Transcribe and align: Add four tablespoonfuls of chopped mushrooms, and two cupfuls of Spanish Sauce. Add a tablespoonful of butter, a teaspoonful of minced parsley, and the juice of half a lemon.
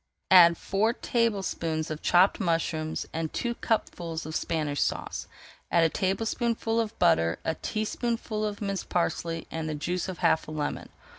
Add 0.31 0.57
four 0.57 0.93
tablespoonfuls 0.93 1.91
of 1.91 2.01
chopped 2.01 2.39
mushrooms, 2.39 3.05
and 3.13 3.31
two 3.31 3.53
cupfuls 3.53 4.25
of 4.25 4.35
Spanish 4.35 4.81
Sauce. 4.81 5.27
Add 5.71 5.83
a 5.83 5.89
tablespoonful 5.89 6.79
of 6.79 6.97
butter, 6.97 7.37
a 7.45 7.53
teaspoonful 7.53 8.43
of 8.43 8.63
minced 8.63 8.89
parsley, 8.89 9.45
and 9.51 9.69
the 9.69 9.75
juice 9.75 10.09
of 10.09 10.17
half 10.17 10.47
a 10.47 10.51
lemon. 10.51 10.89